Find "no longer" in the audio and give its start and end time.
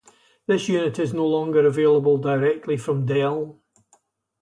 1.13-1.63